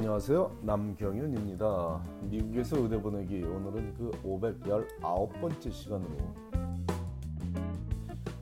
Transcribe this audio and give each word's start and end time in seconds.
안녕하세요. 0.00 0.58
남경윤입니다. 0.62 2.04
미국에서 2.30 2.80
의대 2.80 3.02
보내기 3.02 3.42
오늘은 3.42 3.94
그 3.94 4.12
519번째 4.22 5.72
시간으로 5.72 6.16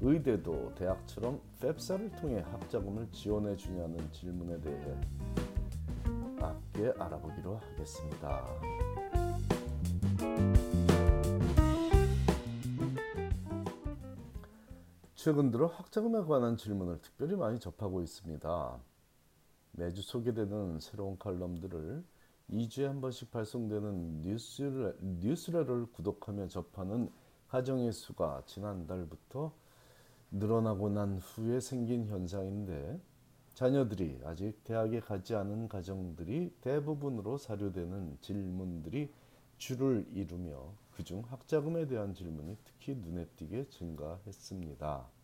의대도 0.02 0.74
대학처럼 0.74 1.40
펩사를 1.58 2.12
통해 2.16 2.44
학자금을 2.52 3.10
지원해 3.10 3.56
주냐는 3.56 3.96
질문에 4.12 4.60
대해 4.60 5.00
함께 6.38 6.92
알아보기로 6.98 7.56
하겠습니다. 7.56 8.46
최근 15.14 15.50
들어 15.50 15.68
학자금에 15.68 16.20
관한 16.26 16.58
질문을 16.58 17.00
특별히 17.00 17.34
많이 17.34 17.58
접하고 17.58 18.02
있습니다. 18.02 18.78
매주 19.76 20.02
소개되는 20.02 20.80
새로운 20.80 21.18
칼럼들을 21.18 22.02
2주에 22.50 22.84
한 22.84 23.00
번씩 23.00 23.30
발송되는 23.30 24.22
뉴스레를 25.20 25.86
구독하며 25.92 26.48
접하는 26.48 27.10
가정의 27.48 27.92
수가 27.92 28.42
지난달부터 28.46 29.52
늘어나고 30.30 30.88
난 30.88 31.18
후에 31.18 31.60
생긴 31.60 32.06
현상인데 32.06 33.00
자녀들이 33.54 34.20
아직 34.24 34.64
대학에 34.64 35.00
가지 35.00 35.34
않은 35.34 35.68
가정들이 35.68 36.54
대부분으로 36.60 37.36
사료되는 37.38 38.18
질문들이 38.20 39.12
줄을 39.58 40.06
이루며 40.12 40.72
그중 40.92 41.22
학자금에 41.26 41.86
대한 41.86 42.14
질문이 42.14 42.56
특히 42.64 42.94
눈에 42.94 43.26
띄게 43.36 43.68
증가했습니다. 43.68 45.15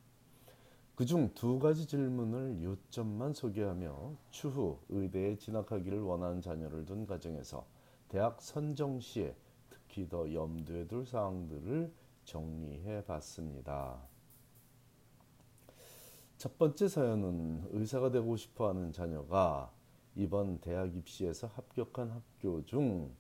그중 0.95 1.33
두 1.35 1.59
가지 1.59 1.87
질문을 1.87 2.63
요점만 2.63 3.33
소개하며 3.33 4.15
추후 4.31 4.79
의대에 4.91 5.37
진학하기를 5.37 6.01
원하는 6.01 6.43
자녀를 6.43 6.85
둔 6.85 7.07
가정에서 7.07 7.65
대학 8.09 8.43
선정 8.43 9.01
시에 9.01 9.35
특히 9.71 10.07
더 10.07 10.33
염두에 10.33 10.87
둘 10.87 11.07
사항들을 11.07 11.91
정리해 12.25 13.05
봤습니다. 13.05 14.03
첫 16.37 16.59
번째 16.59 16.89
사연은 16.89 17.69
의사가 17.71 18.11
되고 18.11 18.37
싶어 18.37 18.69
하는 18.69 18.93
자녀가 18.93 19.73
이번 20.15 20.59
대학 20.61 20.95
입시에서 20.95 21.47
합격한 21.47 22.11
학교 22.11 22.65
중 22.67 23.15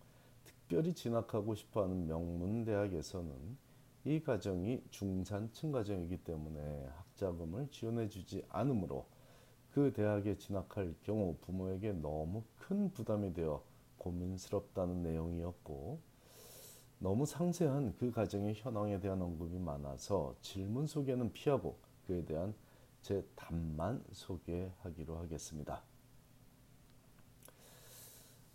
특별히 0.44 0.92
진학하고 0.92 1.54
싶어 1.54 1.84
하는 1.84 2.06
명문 2.06 2.64
대학에서는 2.64 3.56
이 4.04 4.20
가정이 4.20 4.82
중산층 4.90 5.70
가정이기 5.70 6.24
때문에 6.24 6.88
학자금을 6.96 7.68
지원해 7.70 8.08
주지 8.08 8.44
않으므로 8.48 9.06
그 9.70 9.92
대학에 9.92 10.36
진학할 10.36 10.94
경우 11.02 11.36
부모에게 11.40 11.92
너무 11.92 12.42
큰 12.58 12.90
부담이 12.92 13.32
되어 13.32 13.62
고민스럽다는 13.98 15.02
내용이었고 15.02 16.00
너무 16.98 17.26
상세한 17.26 17.94
그 17.96 18.10
가정의 18.10 18.54
현황에 18.54 19.00
대한 19.00 19.22
언급이 19.22 19.58
많아서 19.58 20.34
질문 20.40 20.86
소개는 20.86 21.32
피하고 21.32 21.78
그에 22.06 22.24
대한 22.24 22.54
제 23.00 23.24
답만 23.34 24.02
소개하기로 24.12 25.16
하겠습니다. 25.18 25.82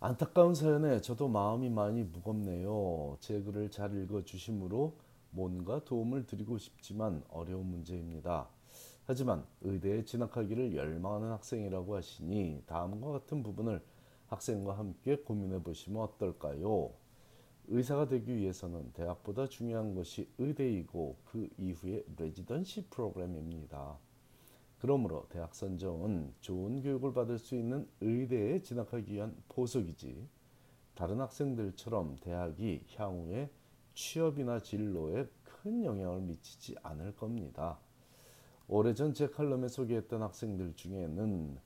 안타까운 0.00 0.54
사연에 0.54 1.00
저도 1.00 1.28
마음이 1.28 1.70
많이 1.70 2.04
무겁네요. 2.04 3.16
제 3.20 3.42
글을 3.42 3.70
잘 3.70 3.96
읽어주심으로 3.96 5.07
뭔가 5.30 5.84
도움을 5.84 6.26
드리고 6.26 6.58
싶지만 6.58 7.22
어려운 7.28 7.66
문제입니다. 7.66 8.48
하지만 9.04 9.46
의대에 9.62 10.04
진학하기를 10.04 10.76
열망하는 10.76 11.30
학생이라고 11.30 11.96
하시니 11.96 12.64
다음과 12.66 13.10
같은 13.12 13.42
부분을 13.42 13.82
학생과 14.26 14.76
함께 14.76 15.16
고민해 15.16 15.62
보시면 15.62 16.02
어떨까요? 16.02 16.92
의사가 17.68 18.08
되기 18.08 18.34
위해서는 18.34 18.92
대학보다 18.92 19.46
중요한 19.46 19.94
것이 19.94 20.28
의대이고 20.38 21.16
그 21.24 21.48
이후에 21.58 22.04
레지던시 22.16 22.86
프로그램입니다. 22.88 23.98
그러므로 24.78 25.26
대학 25.28 25.54
선정은 25.54 26.32
좋은 26.40 26.82
교육을 26.82 27.12
받을 27.12 27.38
수 27.38 27.56
있는 27.56 27.86
의대에 28.00 28.62
진학하기 28.62 29.12
위한 29.12 29.36
보석이지 29.48 30.26
다른 30.94 31.20
학생들처럼 31.20 32.16
대학이 32.20 32.84
향후에 32.94 33.50
취업이나 33.98 34.60
진로에 34.60 35.26
큰 35.42 35.84
영향을 35.84 36.20
미치지 36.20 36.76
않을 36.84 37.16
겁니다. 37.16 37.80
오래전 38.68 39.12
제 39.12 39.26
칼럼에 39.26 39.66
소개했던 39.66 40.22
학생들 40.22 40.76
중에는 40.76 41.58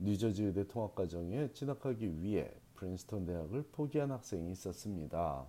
뉴저지 0.00 0.46
의대 0.46 0.66
통합 0.66 0.96
과정에 0.96 1.52
진학하기 1.52 2.22
위해 2.22 2.52
프린스턴 2.74 3.24
대학을 3.24 3.68
포기한 3.70 4.10
학생이 4.10 4.50
있었습니다. 4.50 5.46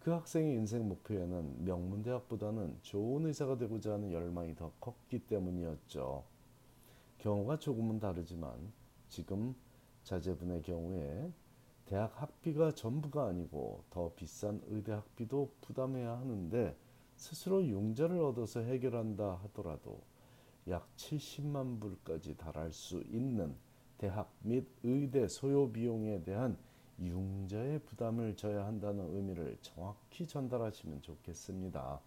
그 0.00 0.10
학생의 0.10 0.54
인생 0.54 0.86
목표에는 0.86 1.64
명문 1.64 2.02
대학보다는 2.02 2.76
좋은 2.82 3.24
의사가 3.24 3.56
되고자 3.56 3.94
하는 3.94 4.12
열망이 4.12 4.54
더 4.56 4.72
컸기 4.80 5.20
때문이었죠. 5.20 6.24
경우가 7.16 7.58
조금은 7.58 8.00
다르지만 8.00 8.70
지금 9.08 9.54
자제분의 10.02 10.60
경우에 10.60 11.32
대학 11.90 12.22
학비가 12.22 12.70
전부가 12.70 13.26
아니고 13.26 13.82
더 13.90 14.12
비싼 14.14 14.62
의대 14.68 14.92
학비도 14.92 15.50
부담해야 15.60 16.18
하는데 16.18 16.76
스스로 17.16 17.66
융자를 17.66 18.20
얻어서 18.20 18.60
해결한다 18.60 19.40
하더라도 19.42 20.00
약 20.68 20.86
70만 20.94 21.80
불까지 21.80 22.36
달할 22.36 22.72
수 22.72 23.02
있는 23.08 23.56
대학 23.98 24.32
및 24.44 24.68
의대 24.84 25.26
소요 25.26 25.72
비용에 25.72 26.22
대한 26.22 26.56
융자의 27.00 27.80
부담을 27.80 28.36
져야 28.36 28.66
한다는 28.66 29.12
의미를 29.16 29.58
정확히 29.60 30.28
전달하시면 30.28 31.02
좋겠습니다. 31.02 32.00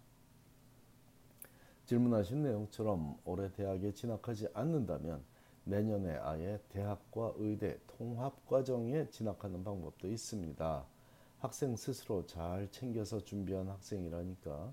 질문하신 1.84 2.42
내용처럼 2.42 3.18
올해 3.26 3.52
대학에 3.52 3.92
진학하지 3.92 4.48
않는다면 4.54 5.22
내년에 5.64 6.16
아예 6.16 6.60
대학과 6.68 7.32
의대 7.36 7.78
통합과정에 7.86 9.08
진학하는 9.10 9.64
방법도 9.64 10.08
있습니다. 10.08 10.86
학생 11.38 11.76
스스로 11.76 12.26
잘 12.26 12.70
챙겨서 12.70 13.24
준비한 13.24 13.68
학생이라니까 13.68 14.72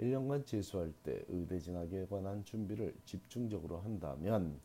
1년간 0.00 0.46
재수할 0.46 0.92
때 1.02 1.22
의대 1.28 1.58
진학에 1.58 2.06
관한 2.06 2.44
준비를 2.44 2.94
집중적으로 3.04 3.80
한다면 3.80 4.58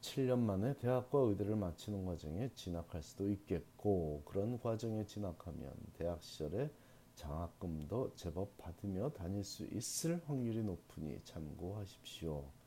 7년 0.00 0.38
만에 0.38 0.74
대학과 0.78 1.18
의대를 1.18 1.56
마치는 1.56 2.04
과정에 2.04 2.50
진학할 2.54 3.02
수도 3.02 3.28
있겠고 3.28 4.22
그런 4.24 4.60
과정에 4.60 5.04
진학하면 5.04 5.72
대학 5.94 6.22
시절에 6.22 6.70
장학금도 7.16 8.14
제법 8.14 8.56
받으며 8.58 9.10
다닐 9.10 9.42
수 9.42 9.66
있을 9.66 10.22
확률이 10.26 10.62
높으니 10.62 11.20
참고하십시오. 11.24 12.57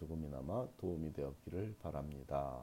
조금이나마 0.00 0.66
도움이 0.78 1.12
되었기를 1.12 1.76
바랍니다. 1.82 2.58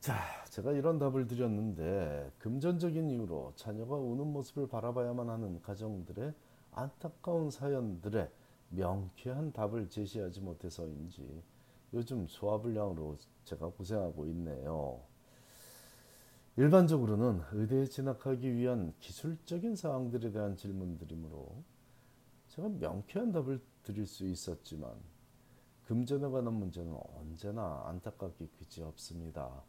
자, 0.00 0.16
제가 0.48 0.72
이런 0.72 0.98
답을 0.98 1.26
드렸는데 1.26 2.32
금전적인 2.38 3.10
이유로 3.10 3.52
자녀가 3.56 3.96
우는 3.96 4.32
모습을 4.32 4.66
바라봐야만 4.66 5.28
하는 5.28 5.60
가정들의 5.60 6.32
안타까운 6.72 7.50
사연들에 7.50 8.30
명쾌한 8.70 9.52
답을 9.52 9.90
제시하지 9.90 10.40
못해서인지 10.40 11.42
요즘 11.92 12.26
소화불량으로 12.26 13.16
제가 13.44 13.68
고생하고 13.68 14.26
있네요. 14.26 15.00
일반적으로는 16.56 17.42
의대에 17.52 17.84
진학하기 17.84 18.54
위한 18.54 18.94
기술적인 19.00 19.76
사항들에 19.76 20.32
대한 20.32 20.56
질문들이므로 20.56 21.62
제가 22.56 22.70
명쾌한 22.70 23.32
답을 23.32 23.60
드릴 23.82 24.06
수 24.06 24.26
있었지만 24.26 24.90
금전에 25.84 26.26
관한 26.28 26.54
문제는 26.54 26.96
언제나 27.14 27.84
안타깝기 27.86 28.48
그지없습니다. 28.58 29.62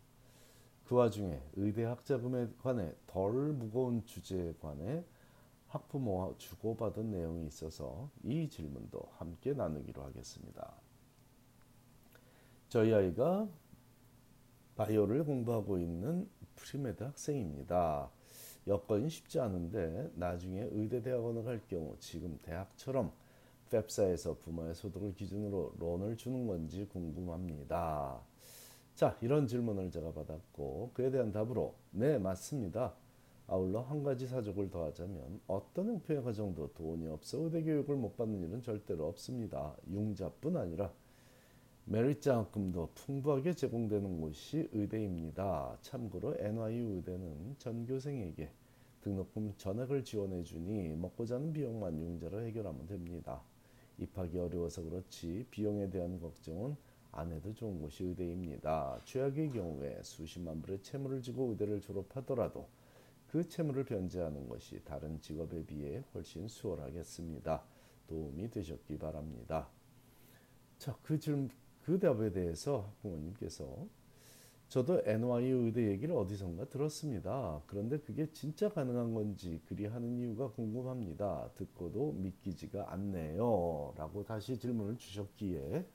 그 0.86 0.96
와중에 0.96 1.42
의대 1.58 1.84
학자금에 1.84 2.48
관해 2.60 2.96
덜 3.06 3.52
무거운 3.52 4.06
주제에 4.06 4.54
관해 4.62 5.04
학부모와 5.68 6.36
주고받은 6.38 7.12
내용이 7.12 7.46
있어서 7.48 8.10
이 8.24 8.50
질문도 8.50 9.10
함께 9.18 9.54
나누기로 9.54 10.02
하겠습니다. 10.06 10.74
저희 12.70 12.94
아이가 12.94 13.50
bio를 14.78 15.26
공부하고 15.26 15.78
있는 15.78 16.30
pre-med 16.56 17.04
학생입니다. 17.04 18.10
여건이 18.68 19.10
쉽지 19.10 19.40
않은데 19.40 20.12
나중에 20.16 20.68
의대 20.72 21.02
대학원을 21.02 21.44
갈 21.46 21.62
경우 21.68 21.96
지금 22.00 22.38
대학처럼 22.42 23.12
펩사에서 23.70 24.38
부모의 24.40 24.76
소득을 24.76 25.14
기준으로 25.16 25.74
론을 25.80 26.18
주는 26.18 26.46
건지 26.46 26.86
궁금합니다. 26.92 28.20
자 28.96 29.18
이런 29.22 29.48
질문을 29.48 29.90
제가 29.92 30.12
받았고 30.12 30.92
그에 30.94 31.10
대한 31.10 31.32
답으로 31.32 31.76
네 31.92 32.18
맞습니다. 32.18 32.94
아울러 33.48 33.82
한 33.82 34.04
가지 34.04 34.28
사족을 34.28 34.70
더하자면 34.70 35.40
어떤 35.48 35.88
형편의 35.88 36.24
과정도 36.24 36.74
돈이 36.74 37.08
없어 37.08 37.38
의대 37.44 37.64
교육을 37.64 37.96
못 37.96 38.18
받는 38.18 38.42
일은 38.42 38.62
절대로 38.62 39.08
없습니다. 39.08 39.74
융자뿐 39.90 40.58
아니라 40.58 40.92
메리트 41.90 42.20
장학금도 42.20 42.90
풍부하게 42.96 43.54
제공되는 43.54 44.20
곳이 44.20 44.68
의대입니다. 44.74 45.78
참고로 45.82 46.36
NYU 46.38 46.98
의대는 46.98 47.56
전교생에게 47.60 48.52
등록금 49.00 49.54
전액을 49.58 50.04
지원해 50.04 50.44
주니 50.44 50.94
먹고 50.98 51.26
자는 51.26 51.54
비용만 51.54 51.98
융자로 51.98 52.42
해결하면 52.42 52.88
됩니다. 52.88 53.42
입학이 54.00 54.38
어려워서 54.38 54.84
그렇지 54.84 55.46
비용에 55.50 55.90
대한 55.90 56.20
걱정은 56.20 56.76
안 57.14 57.32
해도 57.32 57.54
좋은 57.54 57.80
곳이 57.80 58.04
의대입니다. 58.04 59.00
최악의 59.06 59.52
경우에 59.52 60.02
수십만 60.04 60.62
불의 60.62 60.82
채무를 60.82 61.22
지고 61.22 61.52
의대를 61.52 61.80
졸업하더라도 61.80 62.68
그 63.28 63.48
채무를 63.48 63.86
변제하는 63.86 64.50
것이 64.50 64.84
다른 64.84 65.22
직업에 65.22 65.66
비해 65.66 66.04
훨씬 66.14 66.50
수월하겠습니다. 66.50 67.64
도움이 68.10 68.50
되셨기 68.50 68.98
바랍니다. 68.98 69.70
자, 70.78 70.98
그 71.02 71.18
질문, 71.18 71.50
그 71.88 71.98
답에 71.98 72.34
대해서 72.34 72.92
부모님께서 73.02 73.88
저도 74.68 75.02
NYU 75.06 75.68
의대 75.68 75.88
얘기를 75.88 76.14
어디선가 76.16 76.66
들었습니다. 76.66 77.62
그런데 77.66 77.98
그게 78.00 78.30
진짜 78.34 78.68
가능한 78.68 79.14
건지 79.14 79.62
그리 79.70 79.86
하는 79.86 80.18
이유가 80.18 80.50
궁금합니다. 80.52 81.50
듣고도 81.56 82.12
믿기지가 82.12 82.92
않네요. 82.92 83.94
라고 83.96 84.26
다시 84.26 84.60
질문을 84.60 84.98
주셨기에 84.98 85.86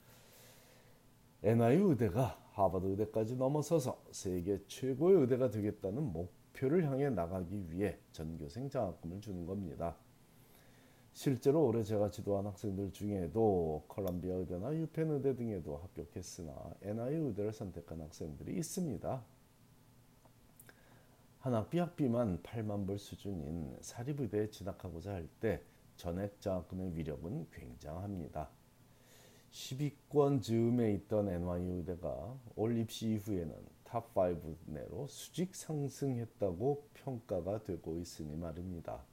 NYU 1.43 1.91
의대가 1.91 2.43
하버드 2.53 2.87
의대까지 2.87 3.37
넘어서서 3.37 4.03
세계 4.13 4.65
최고의 4.69 5.21
의대가 5.21 5.51
되겠다는 5.51 6.11
목표를 6.11 6.87
향해 6.87 7.11
나가기 7.11 7.71
위해 7.71 7.99
전교생 8.13 8.71
장학금을 8.71 9.21
주는 9.21 9.45
겁니다. 9.45 9.95
실제로 11.13 11.67
올해 11.67 11.83
제가 11.83 12.11
지도한 12.11 12.47
학생들 12.47 12.93
중에도 12.93 13.85
컬럼비아 13.89 14.35
의대나 14.35 14.75
유펜 14.75 15.11
의대 15.11 15.37
등에도 15.37 15.77
합격했으나 15.77 16.55
NYU 16.83 17.29
의대를 17.29 17.53
선택한 17.53 18.01
학생들이 18.01 18.57
있습니다. 18.57 19.23
한 21.41 21.55
학비 21.55 21.79
학비만 21.79 22.43
8만 22.43 22.87
불 22.87 22.99
수준인 22.99 23.77
사립의대에 23.81 24.51
진학하고자 24.51 25.13
할 25.13 25.29
때 25.41 25.63
전액 25.97 26.41
장학금의 26.41 26.97
위력은 26.97 27.49
굉장합니다. 27.53 28.49
10위권 29.51 30.41
즈음에 30.41 30.95
있던 30.95 31.29
NYU 31.29 31.77
의대가 31.79 32.35
올 32.57 32.79
입시 32.79 33.11
이후에는 33.11 33.55
top 33.85 34.39
5 34.39 34.57
내로 34.65 35.07
수직 35.09 35.55
상승했다고 35.55 36.89
평가가 36.95 37.63
되고 37.65 37.99
있으니 37.99 38.35
말입니다. 38.35 39.12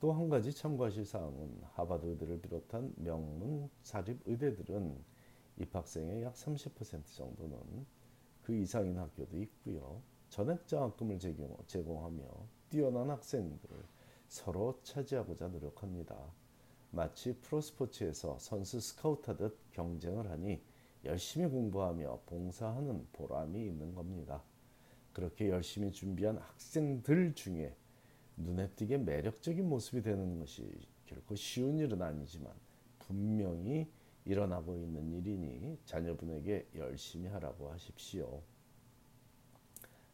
또 0.00 0.12
한 0.12 0.28
가지 0.28 0.52
참고하실 0.52 1.04
사항은 1.04 1.60
하버드 1.74 2.06
의대를 2.06 2.40
비롯한 2.40 2.94
명문 2.96 3.68
사립 3.82 4.20
의대들은 4.26 4.96
입학생의 5.58 6.22
약 6.22 6.34
30% 6.34 7.16
정도는 7.16 7.84
그 8.42 8.54
이상인 8.54 8.96
학교도 8.96 9.36
있고요. 9.42 10.00
전액 10.28 10.68
장학금을 10.68 11.18
제공하며 11.66 12.22
뛰어난 12.70 13.10
학생들을 13.10 13.76
서로 14.28 14.78
차지하고자 14.84 15.48
노력합니다. 15.48 16.16
마치 16.92 17.34
프로스포츠에서 17.40 18.38
선수 18.38 18.80
스카우트하듯 18.80 19.58
경쟁을 19.72 20.30
하니 20.30 20.62
열심히 21.04 21.48
공부하며 21.48 22.20
봉사하는 22.26 23.08
보람이 23.12 23.66
있는 23.66 23.94
겁니다. 23.94 24.44
그렇게 25.12 25.48
열심히 25.48 25.90
준비한 25.90 26.38
학생들 26.38 27.34
중에 27.34 27.74
눈에 28.38 28.68
띄게 28.70 28.98
매력적인 28.98 29.68
모습이 29.68 30.02
되는 30.02 30.38
것이 30.38 30.70
결코 31.06 31.34
쉬운 31.34 31.78
일은 31.78 32.00
아니지만 32.00 32.52
분명히 32.98 33.90
일어나고 34.24 34.76
있는 34.76 35.12
일이니 35.12 35.78
자녀분에게 35.84 36.68
열심히 36.76 37.28
하라고 37.28 37.70
하십시오. 37.72 38.42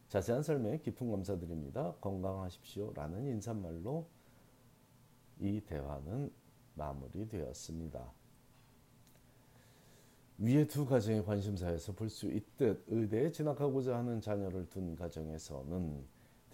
자세한 0.07 0.43
설명에 0.43 0.79
깊은 0.79 1.11
감사드립니다. 1.11 1.95
건강하십시오. 1.99 2.93
라는 2.93 3.25
인사말로 3.27 4.07
이 5.39 5.59
대화는 5.61 6.31
마무리되었습니다. 6.75 8.11
위의 10.37 10.67
두 10.67 10.85
가정의 10.85 11.23
관심사에서 11.25 11.93
볼 11.93 12.09
수 12.09 12.29
있듯 12.31 12.85
의대에 12.87 13.31
진학하고자 13.31 13.97
하는 13.97 14.21
자녀를 14.21 14.69
둔 14.69 14.95
가정에서는 14.95 16.05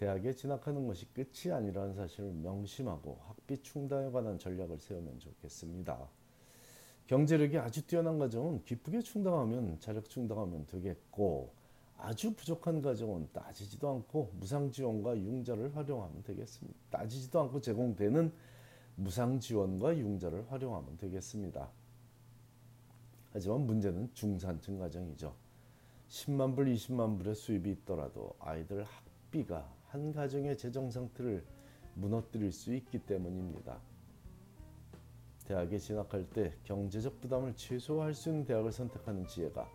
대학에 0.01 0.33
진학하는 0.33 0.88
것이 0.88 1.06
끝이 1.13 1.53
아니라는 1.53 1.94
사실을 1.94 2.31
명심하고 2.31 3.19
학비 3.27 3.62
충당에 3.62 4.09
관한 4.09 4.39
전략을 4.39 4.80
세우면 4.80 5.19
좋겠습니다. 5.19 6.09
경제력이 7.06 7.59
아주 7.59 7.86
뛰어난 7.86 8.18
가정은 8.18 8.63
기쁘게 8.63 9.01
충당하면 9.01 9.80
자력 9.80 10.09
충당하면 10.09 10.65
되겠고 10.65 11.53
아주 12.00 12.33
부족한 12.33 12.81
가정은 12.81 13.30
따지지도 13.31 13.92
않고 13.92 14.31
무상 14.39 14.71
지원과 14.71 15.18
융자를 15.18 15.75
활용하면 15.75 16.24
되겠습니다. 16.24 16.80
따지지도 16.89 17.39
않고 17.42 17.62
제공되는 17.62 18.33
무상 18.95 19.39
지원과 19.39 19.95
융자를 20.00 20.51
활용하면 20.51 20.97
되겠습니다. 20.97 21.69
하지만 23.33 23.68
문제는 23.68 24.09
중산층 24.15 24.80
가정이죠. 24.80 25.36
10만 26.09 26.56
불, 26.56 26.74
20만 26.74 27.19
불의 27.19 27.36
수입이 27.36 27.69
있더라도 27.69 28.36
아이들 28.39 28.83
학비가 28.83 29.81
한 29.91 30.13
가정의 30.13 30.57
재정 30.57 30.89
상태를 30.89 31.43
무너뜨릴 31.95 32.53
수 32.53 32.73
있기 32.73 32.99
때문입니다. 32.99 33.77
대학에 35.45 35.77
진학할 35.77 36.29
때 36.29 36.53
경제적 36.63 37.19
부담을 37.19 37.53
최소화할 37.57 38.13
수 38.13 38.29
있는 38.29 38.45
대학을 38.45 38.71
선택하는 38.71 39.27
지혜가 39.27 39.69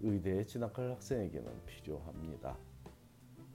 의대에 0.00 0.42
진학할 0.42 0.90
학생에게는 0.90 1.66
필요합니다. 1.66 2.58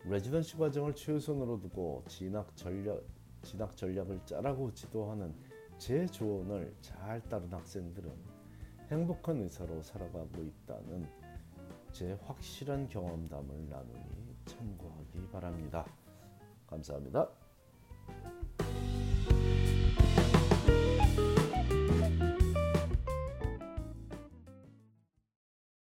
레지던시 0.06 0.56
과정을 0.56 0.96
최우선으로 0.96 1.60
두고 1.60 2.06
진학 2.08 2.56
전략 2.56 3.04
진학 3.42 3.76
전략을 3.76 4.22
짜라고 4.26 4.74
지도하는 4.74 5.36
제 5.78 6.06
조언을 6.06 6.74
잘 6.80 7.22
따른 7.24 7.52
학생들은 7.52 8.10
행복한 8.90 9.42
의사로 9.42 9.82
살아가고 9.82 10.44
있다는 10.44 11.10
제 11.92 12.14
확실한 12.24 12.88
경험담을 12.88 13.68
나누니 13.68 14.29
참고하기 14.50 15.28
바랍니다. 15.32 15.86
감사합니다. 16.68 17.30